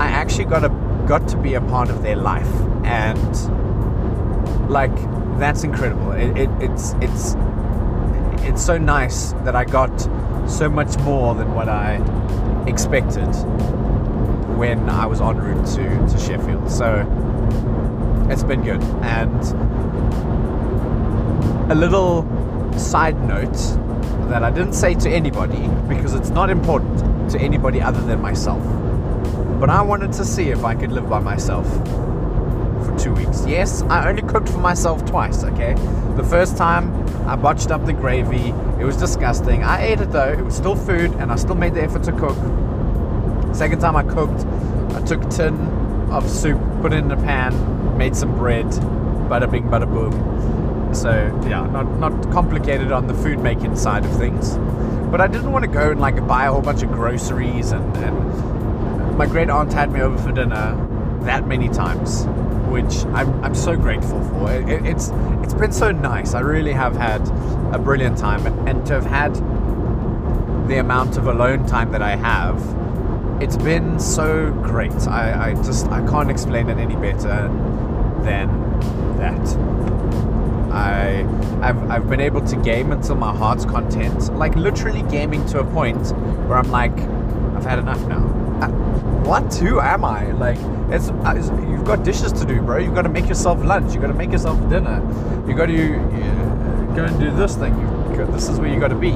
[0.00, 0.68] I actually got a
[1.06, 2.50] got to be a part of their life,
[2.84, 4.94] and like
[5.38, 6.12] that's incredible.
[6.12, 7.36] It, it, it's it's
[8.44, 9.92] it's so nice that I got
[10.48, 11.96] so much more than what I
[12.66, 13.28] expected
[14.56, 16.70] when I was en route to, to Sheffield.
[16.70, 17.06] So
[18.30, 18.82] it's been good.
[19.02, 19.42] And
[21.70, 22.22] a little
[22.78, 23.56] side note
[24.28, 28.62] that I didn't say to anybody because it's not important to anybody other than myself.
[29.60, 31.66] But I wanted to see if I could live by myself
[32.84, 33.46] for two weeks.
[33.46, 35.74] Yes, I only cooked for myself twice, okay?
[36.16, 36.92] The first time
[37.28, 38.52] I botched up the gravy,
[38.82, 39.62] it was disgusting.
[39.62, 42.12] I ate it though, it was still food, and I still made the effort to
[42.12, 42.36] cook.
[43.54, 44.44] Second time I cooked,
[44.96, 45.54] I took a tin
[46.10, 50.92] of soup, put it in a pan, made some bread, bada bing, bada boom.
[50.92, 51.10] So
[51.48, 54.56] yeah, not not complicated on the food making side of things.
[55.12, 57.96] But I didn't want to go and like buy a whole bunch of groceries and,
[57.98, 60.74] and my great aunt had me over for dinner
[61.22, 62.24] that many times,
[62.72, 64.50] which I'm, I'm so grateful for.
[64.50, 65.10] It, it's
[65.42, 66.34] it's been so nice.
[66.34, 67.20] I really have had
[67.74, 69.34] a brilliant time, and to have had
[70.68, 72.56] the amount of alone time that I have,
[73.42, 74.92] it's been so great.
[75.06, 77.48] I, I just I can't explain it any better
[78.24, 78.48] than
[79.18, 79.46] that.
[80.72, 81.26] I,
[81.60, 85.64] I've, I've been able to game until my heart's content, like literally gaming to a
[85.64, 86.12] point
[86.48, 86.96] where I'm like,
[87.54, 88.24] I've had enough now.
[88.62, 88.68] Uh,
[89.24, 89.54] what?
[89.56, 90.32] Who am I?
[90.32, 90.58] Like,
[90.92, 92.78] it's, uh, it's, you've got dishes to do, bro.
[92.78, 93.92] You've got to make yourself lunch.
[93.92, 95.00] You've got to make yourself dinner.
[95.48, 97.74] You got to uh, go and do this thing.
[98.16, 99.14] Got, this is where you got to be.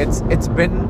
[0.00, 0.88] It's it's been.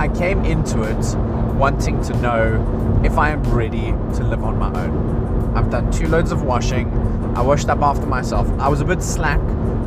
[0.00, 1.16] I came into it
[1.56, 5.54] wanting to know if I am ready to live on my own.
[5.56, 6.90] I've done two loads of washing.
[7.36, 8.48] I washed up after myself.
[8.58, 9.40] I was a bit slack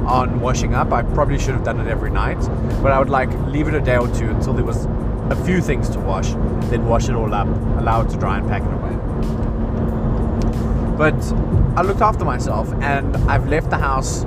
[0.08, 0.92] on washing up.
[0.92, 2.40] I probably should have done it every night,
[2.82, 4.86] but I would like leave it a day or two until there was
[5.30, 6.30] a few things to wash,
[6.70, 9.49] then wash it all up, allow it to dry and pack it away.
[11.00, 11.16] But
[11.78, 14.26] I looked after myself and I've left the house.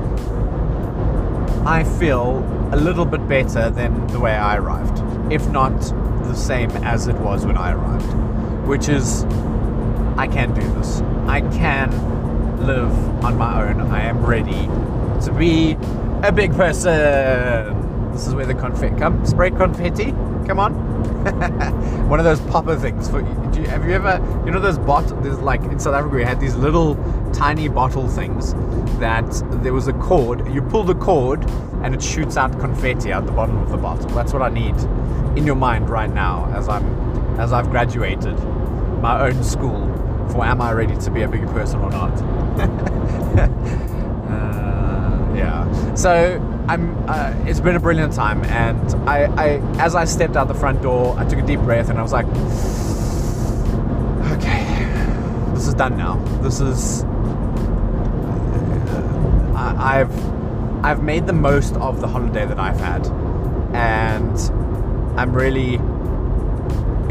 [1.67, 2.39] I feel
[2.73, 5.79] a little bit better than the way I arrived, if not
[6.25, 8.11] the same as it was when I arrived,
[8.67, 9.25] which is
[10.17, 11.03] I can do this.
[11.27, 11.91] I can
[12.67, 13.83] live on my own.
[13.93, 14.67] I am ready
[15.27, 15.77] to be
[16.23, 18.13] a big person.
[18.13, 20.13] This is where the confetti come spray confetti.
[20.47, 20.92] Come on.
[22.09, 23.09] One of those popper things.
[23.09, 26.41] For, you, have you ever, you know, those bottles, like in South Africa, we had
[26.41, 26.97] these little
[27.33, 28.55] tiny bottle things
[28.99, 29.31] that
[29.63, 30.53] there was a cord.
[30.53, 31.45] You pull the cord
[31.83, 34.09] and it shoots out confetti out the bottom of the bottle.
[34.11, 34.77] That's what I need
[35.37, 36.85] in your mind right now as I'm,
[37.41, 38.39] as I've graduated
[39.01, 39.89] my own school
[40.31, 42.13] for am I ready to be a bigger person or not?
[44.29, 45.95] uh, yeah.
[45.95, 46.97] So I'm.
[47.09, 49.49] Uh, it's been a brilliant time, and I, I,
[49.79, 52.13] as I stepped out the front door, I took a deep breath, and I was
[52.13, 52.27] like,
[54.37, 54.65] okay,
[55.55, 56.17] this is done now.
[56.41, 57.05] This is.
[59.55, 63.07] Uh, I've, I've made the most of the holiday that I've had,
[63.75, 64.39] and
[65.19, 65.81] I'm really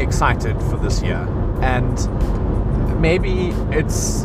[0.02, 1.28] excited for this year.
[1.62, 4.24] And maybe it's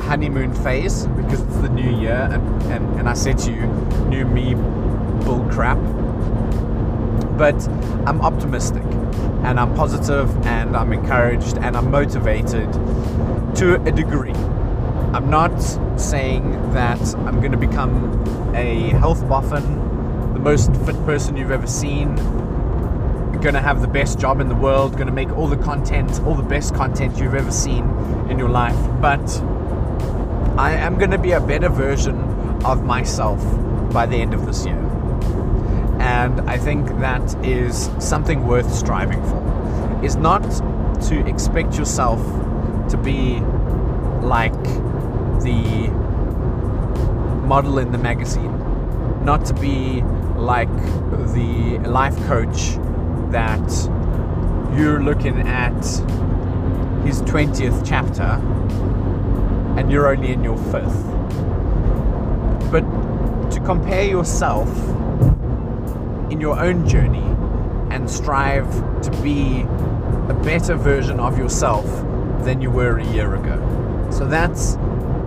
[0.00, 3.66] honeymoon phase because it's the new year and, and, and I said to you,
[4.08, 4.54] new me
[5.24, 5.78] bull crap.
[7.36, 7.66] But
[8.06, 8.82] I'm optimistic
[9.44, 12.70] and I'm positive and I'm encouraged and I'm motivated
[13.56, 14.34] to a degree.
[15.12, 15.58] I'm not
[15.98, 19.62] saying that I'm going to become a health boffin,
[20.34, 22.16] the most fit person you've ever seen,
[23.40, 26.20] going to have the best job in the world, going to make all the content,
[26.22, 27.88] all the best content you've ever seen
[28.28, 28.76] in your life.
[29.00, 29.26] But
[30.60, 32.20] I am going to be a better version
[32.66, 33.42] of myself
[33.94, 34.76] by the end of this year.
[35.98, 40.04] And I think that is something worth striving for.
[40.04, 40.42] Is not
[41.04, 42.20] to expect yourself
[42.90, 43.40] to be
[44.20, 44.52] like
[45.40, 45.88] the
[47.46, 48.52] model in the magazine,
[49.24, 50.02] not to be
[50.36, 50.68] like
[51.32, 52.76] the life coach
[53.30, 53.66] that
[54.76, 55.82] you're looking at
[57.06, 58.38] his 20th chapter
[59.80, 61.04] and you're only in your fifth.
[62.70, 62.82] But
[63.50, 64.68] to compare yourself
[66.30, 67.24] in your own journey
[67.90, 69.62] and strive to be
[70.28, 71.86] a better version of yourself
[72.44, 74.08] than you were a year ago.
[74.10, 74.76] So that's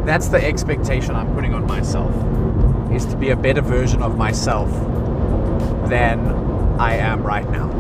[0.06, 2.13] that's the expectation I'm putting on myself
[2.94, 4.70] is to be a better version of myself
[5.89, 6.20] than
[6.80, 7.72] I am right now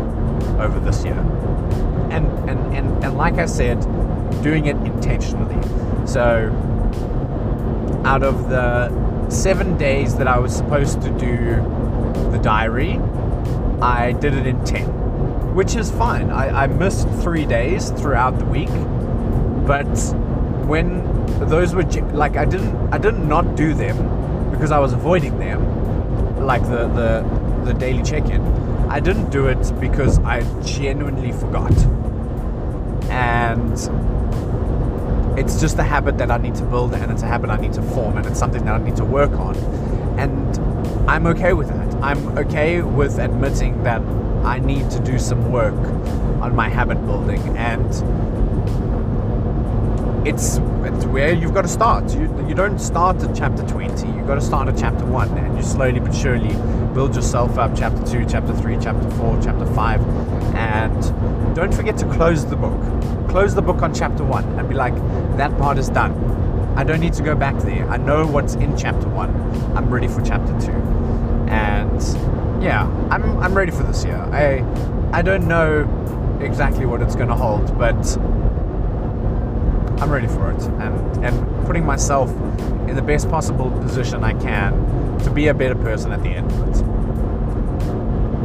[0.59, 1.23] over this year.
[2.13, 3.79] And and and, and like I said,
[4.43, 5.61] doing it intentionally.
[6.07, 6.51] So
[8.05, 11.55] out of the seven days that I was supposed to do
[12.31, 12.99] the diary,
[13.81, 16.29] I did it in 10, which is fine.
[16.29, 18.69] I, I missed three days throughout the week,
[19.65, 19.87] but
[20.67, 21.03] when
[21.49, 26.45] those were like I didn't I didn't not do them because I was avoiding them,
[26.45, 28.41] like the the the daily check-in.
[28.89, 31.73] I didn't do it because I genuinely forgot,
[33.13, 33.77] and
[35.37, 37.73] it's just a habit that I need to build and it's a habit I need
[37.73, 39.55] to form and it's something that I need to work on.
[40.17, 41.93] And I'm okay with that.
[42.03, 44.01] I'm okay with admitting that
[44.43, 45.75] I need to do some work
[46.41, 47.85] on my habit building and
[50.27, 52.13] it's it's where you've got to start.
[52.13, 54.07] You, you don't start at chapter 20.
[54.07, 56.53] You've got to start at chapter 1 and you slowly but surely
[56.93, 60.01] build yourself up chapter 2, chapter 3, chapter 4, chapter 5
[60.55, 63.02] and don't forget to close the book.
[63.33, 64.93] Close the book on chapter 1 and be like
[65.37, 66.13] that part is done.
[66.77, 67.89] I don't need to go back there.
[67.89, 69.75] I know what's in chapter 1.
[69.75, 70.71] I'm ready for chapter 2.
[71.49, 74.17] And yeah, I'm I'm ready for this year.
[74.17, 74.63] I
[75.11, 75.89] I don't know
[76.41, 78.17] exactly what it's going to hold, but
[79.99, 82.29] I'm ready for it, and and putting myself
[82.87, 86.51] in the best possible position I can to be a better person at the end
[86.51, 86.77] of it.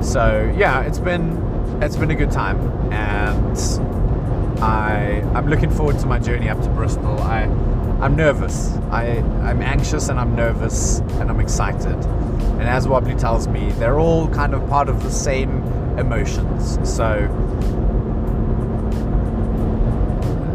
[0.03, 1.37] So yeah, it's been
[1.83, 2.59] it's been a good time,
[2.91, 3.55] and
[4.61, 7.19] I I'm looking forward to my journey up to Bristol.
[7.21, 7.43] I
[8.01, 8.73] I'm nervous.
[8.91, 11.95] I I'm anxious and I'm nervous and I'm excited.
[11.95, 15.63] And as Wobbly tells me, they're all kind of part of the same
[15.97, 16.79] emotions.
[16.89, 17.27] So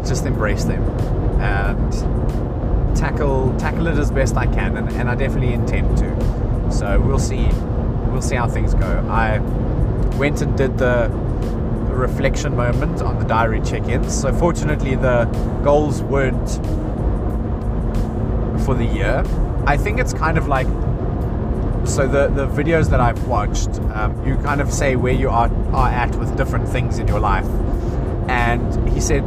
[0.06, 0.82] just embrace them
[1.40, 6.72] and tackle tackle it as best I can and, and I definitely intend to.
[6.72, 7.48] So we'll see
[8.10, 9.06] we'll see how things go.
[9.08, 9.38] I
[10.18, 11.08] went and did the
[11.94, 14.20] reflection moment on the diary check-ins.
[14.20, 15.24] So fortunately the
[15.62, 16.50] goals weren't
[18.64, 19.24] for the year.
[19.66, 20.66] I think it's kind of like
[21.86, 25.50] so the the videos that I've watched, um, you kind of say where you are
[25.74, 27.46] are at with different things in your life.
[28.28, 29.22] And he said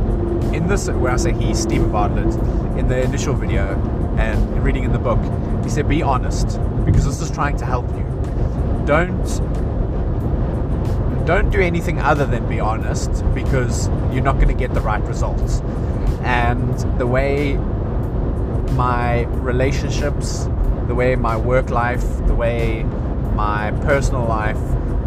[0.53, 2.34] in this where I say he, Steven Bartlett,
[2.78, 3.76] in the initial video
[4.18, 5.20] and reading in the book,
[5.63, 8.05] he said be honest because this is trying to help you.
[8.86, 9.28] Don't
[11.28, 15.04] don't do anything other than be honest because you're not going to get the right
[15.04, 15.60] results.
[16.24, 17.58] And the way
[18.76, 20.46] my relationships,
[20.88, 22.84] the way my work life, the way
[23.36, 24.58] my personal life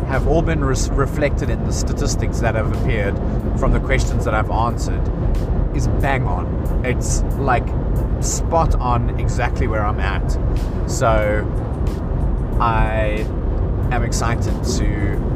[0.09, 3.17] have all been reflected in the statistics that have appeared
[3.59, 5.01] from the questions that I've answered
[5.75, 6.85] is bang on.
[6.85, 7.67] It's like
[8.23, 10.29] spot on exactly where I'm at.
[10.87, 11.47] So
[12.61, 13.25] I
[13.91, 15.30] am excited to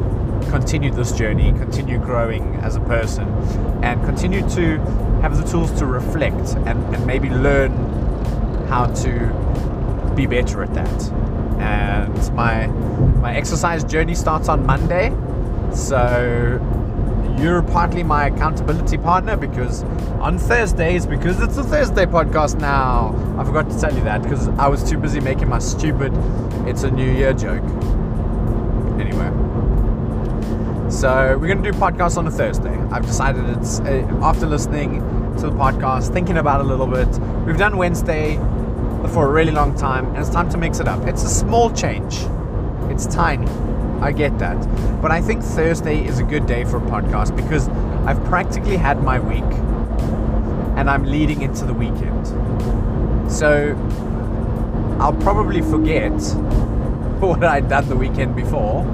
[0.51, 3.29] continue this journey, continue growing as a person,
[3.83, 4.79] and continue to
[5.23, 7.73] have the tools to reflect and, and maybe learn
[8.69, 11.03] how to be better at that.
[11.61, 15.11] And my my exercise journey starts on Monday,
[15.73, 16.61] so
[17.39, 19.83] you're partly my accountability partner because
[20.21, 24.49] on Thursdays, because it's a Thursday podcast now, I forgot to tell you that because
[24.49, 26.13] I was too busy making my stupid
[26.67, 27.65] "It's a New Year" joke.
[30.95, 32.73] So we're going to do podcasts on a Thursday.
[32.93, 35.01] I've decided it's uh, after listening
[35.39, 37.09] to the podcast, thinking about it a little bit.
[37.45, 38.37] We've done Wednesday
[39.13, 41.05] for a really long time, and it's time to mix it up.
[41.09, 42.21] It's a small change.
[42.93, 43.49] It's tiny.
[44.01, 44.57] I get that.
[45.03, 47.69] But I think Thursday is a good day for a podcast because
[48.07, 49.43] I've practically had my week
[50.79, 52.29] and I'm leading into the weekend.
[53.31, 53.77] So
[55.01, 56.13] I'll probably forget
[57.21, 58.85] what I'd done the weekend before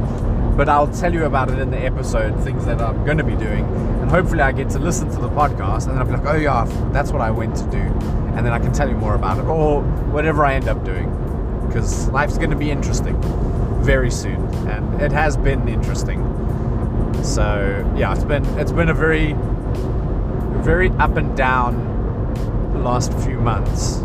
[0.61, 3.35] but I'll tell you about it in the episode, things that I'm going to be
[3.35, 3.65] doing.
[4.03, 6.37] And hopefully, I get to listen to the podcast and then I'll be like, oh,
[6.37, 7.79] yeah, that's what I went to do.
[7.79, 9.81] And then I can tell you more about it or
[10.13, 11.09] whatever I end up doing.
[11.67, 13.19] Because life's going to be interesting
[13.83, 14.37] very soon.
[14.69, 16.21] And it has been interesting.
[17.25, 19.35] So, yeah, it's been, it's been a very,
[20.63, 23.97] very up and down last few months.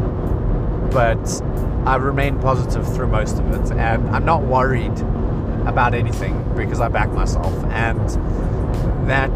[0.93, 1.20] But
[1.86, 3.72] I've remained positive through most of it.
[3.72, 4.97] And I'm not worried
[5.66, 7.53] about anything because I back myself.
[7.66, 8.09] And
[9.07, 9.32] that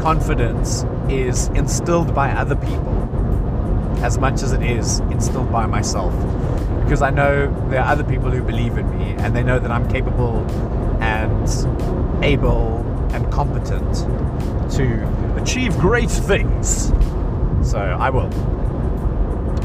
[0.00, 2.94] confidence is instilled by other people
[4.04, 6.12] as much as it is instilled by myself.
[6.82, 9.70] Because I know there are other people who believe in me and they know that
[9.70, 10.38] I'm capable
[11.00, 12.78] and able
[13.12, 13.94] and competent
[14.72, 16.92] to achieve great things.
[17.62, 18.28] So I will.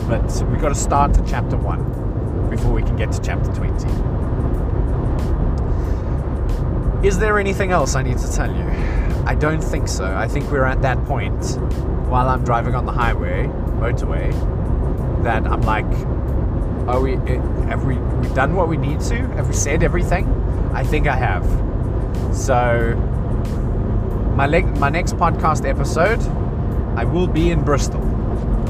[0.08, 3.88] But we've got to start at chapter 1 before we can get to chapter 20.
[7.04, 8.64] Is there anything else I need to tell you?
[9.26, 10.06] I don't think so.
[10.06, 11.58] I think we're at that point
[12.12, 13.48] while I'm driving on the highway,
[13.80, 14.32] motorway,
[15.24, 15.86] that I'm like,
[16.88, 19.16] are we, eh, have we, we done what we need to?
[19.30, 20.28] Have we said everything?
[20.74, 21.44] I think I have.
[22.36, 22.94] So,
[24.36, 26.22] my, my next podcast episode,
[26.96, 28.02] I will be in Bristol.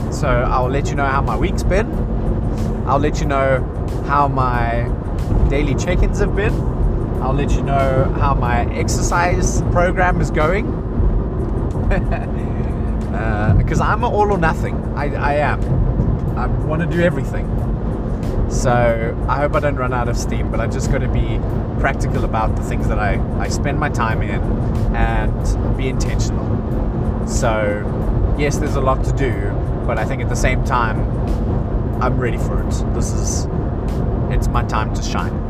[0.10, 1.92] So, I'll let you know how my week's been.
[2.88, 3.60] I'll let you know
[4.08, 4.90] how my
[5.50, 6.81] daily check ins have been
[7.22, 10.66] I'll let you know how my exercise program is going.
[13.58, 14.76] Because uh, I'm all or nothing.
[14.96, 15.62] I, I am.
[16.38, 17.48] I want to do everything.
[18.50, 21.40] So I hope I don't run out of steam, but I just got to be
[21.80, 24.42] practical about the things that I, I spend my time in
[24.96, 27.28] and be intentional.
[27.28, 29.32] So, yes, there's a lot to do,
[29.86, 31.00] but I think at the same time,
[32.02, 32.72] I'm ready for it.
[32.94, 33.48] This is,
[34.32, 35.41] it's my time to shine.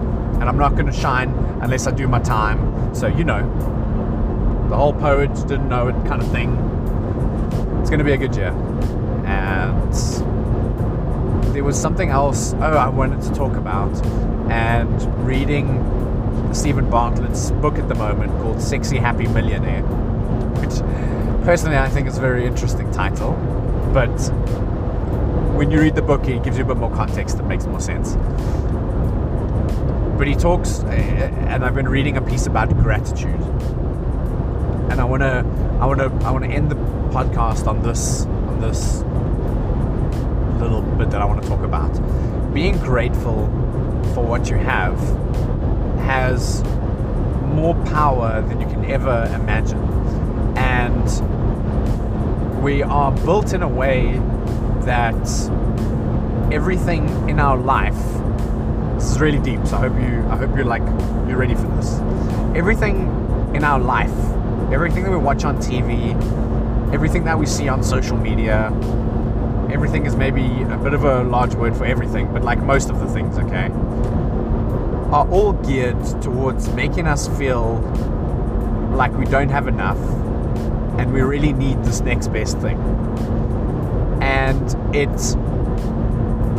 [0.42, 1.30] And I'm not going to shine
[1.62, 2.96] unless I do my time.
[2.96, 3.42] So, you know,
[4.70, 6.54] the whole poets didn't know it kind of thing.
[7.80, 8.50] It's going to be a good year.
[9.24, 9.94] And
[11.54, 13.94] there was something else, oh, I wanted to talk about.
[14.50, 15.78] And reading
[16.56, 20.80] Steven Bartlett's book at the moment called Sexy Happy Millionaire, which
[21.46, 23.34] personally I think is a very interesting title.
[23.94, 24.18] But
[25.56, 27.80] when you read the book, it gives you a bit more context that makes more
[27.80, 28.18] sense
[30.22, 33.42] but he talks, eh, and I've been reading a piece about gratitude,
[34.92, 35.44] and I want to,
[35.80, 39.00] I want to, I want to end the podcast on this on this
[40.62, 41.90] little bit that I want to talk about.
[42.54, 43.48] Being grateful
[44.14, 44.96] for what you have
[46.02, 46.64] has
[47.56, 49.82] more power than you can ever imagine.
[50.56, 54.22] And we are built in a way
[54.82, 55.16] that
[56.54, 58.21] everything in our life
[59.02, 60.84] this is really deep, so I hope you I hope you're like
[61.28, 61.98] you're ready for this.
[62.56, 63.08] Everything
[63.56, 64.14] in our life,
[64.72, 66.14] everything that we watch on TV,
[66.94, 68.68] everything that we see on social media,
[69.72, 73.00] everything is maybe a bit of a large word for everything, but like most of
[73.00, 73.72] the things, okay,
[75.12, 77.80] are all geared towards making us feel
[78.94, 79.98] like we don't have enough
[81.00, 82.78] and we really need this next best thing.
[84.22, 85.10] And it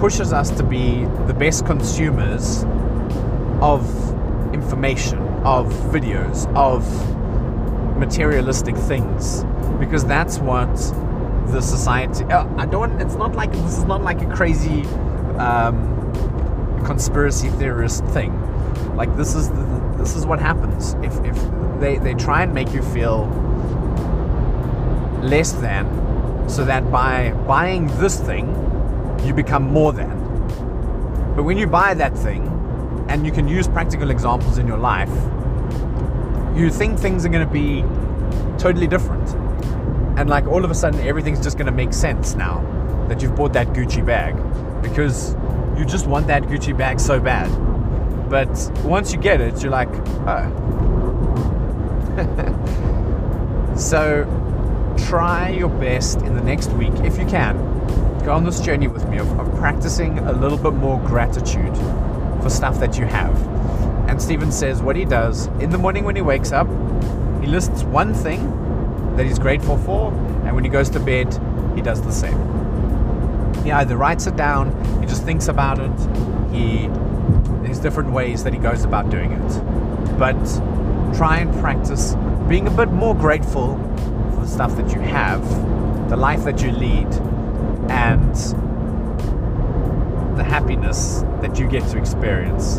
[0.03, 2.65] pushes us to be the best consumers
[3.61, 3.83] of
[4.53, 6.83] information, of videos, of
[7.97, 9.45] materialistic things,
[9.79, 10.75] because that's what
[11.53, 12.25] the society.
[12.25, 13.01] Uh, I don't.
[13.01, 14.83] It's not like this is not like a crazy
[15.39, 15.77] um,
[16.85, 18.33] conspiracy theorist thing.
[18.97, 21.39] Like this is the, this is what happens if if
[21.79, 23.29] they they try and make you feel
[25.23, 25.87] less than,
[26.49, 28.72] so that by buying this thing
[29.25, 30.11] you become more than.
[31.35, 32.49] But when you buy that thing,
[33.09, 35.11] and you can use practical examples in your life,
[36.57, 37.83] you think things are going to be
[38.59, 39.29] totally different.
[40.19, 42.61] And like all of a sudden, everything's just going to make sense now
[43.09, 44.35] that you've bought that Gucci bag
[44.83, 45.35] because
[45.77, 47.51] you just want that Gucci bag so bad.
[48.31, 48.49] But
[48.83, 49.91] once you get it, you're like,
[50.27, 50.49] oh.
[53.77, 54.25] so
[55.09, 57.57] try your best in the next week, if you can,
[58.25, 61.77] go on this journey with me of, of practicing a little bit more gratitude
[62.43, 63.37] for stuff that you have.
[64.09, 66.69] And Steven says what he does in the morning when he wakes up,
[67.41, 70.13] he lists one thing that he's grateful for,
[70.45, 71.33] and when he goes to bed,
[71.75, 72.39] he does the same.
[73.65, 76.89] He either writes it down, he just thinks about it, he
[77.63, 80.19] there's different ways that he goes about doing it.
[80.19, 80.37] But
[81.17, 82.15] try and practice
[82.49, 83.77] being a bit more grateful
[84.35, 85.43] for the stuff that you have,
[86.09, 87.09] the life that you lead,
[87.89, 88.35] and
[90.37, 92.77] the happiness that you get to experience.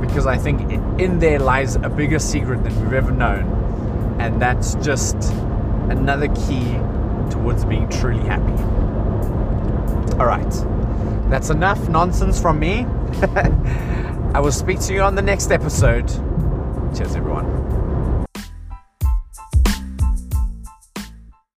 [0.00, 0.60] Because I think
[1.00, 5.16] in there lies a bigger secret than we've ever known, and that's just
[5.90, 6.74] another key
[7.30, 8.52] towards being truly happy.
[10.18, 10.50] All right,
[11.30, 12.86] that's enough nonsense from me.
[14.34, 16.08] I will speak to you on the next episode.
[16.96, 17.69] Cheers, everyone.